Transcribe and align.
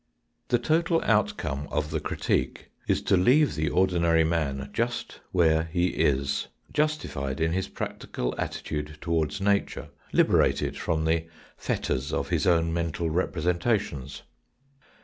The 0.47 0.57
total 0.57 0.99
outcome 1.03 1.67
of 1.69 1.91
the 1.91 1.99
critique 1.99 2.71
is 2.87 3.03
to 3.03 3.15
leave 3.15 3.53
the 3.53 3.69
ordinary 3.69 4.23
man 4.23 4.71
just 4.73 5.19
where 5.31 5.65
he 5.65 5.89
is, 5.89 6.47
justified 6.73 7.39
in 7.39 7.51
his 7.53 7.67
practical 7.67 8.33
attitude 8.39 8.97
towards 8.99 9.39
nature, 9.39 9.89
liberated 10.11 10.75
from 10.75 11.05
the 11.05 11.27
fetters 11.55 12.11
of 12.11 12.29
his 12.29 12.47
own 12.47 12.73
mental 12.73 13.11
representations. 13.11 14.23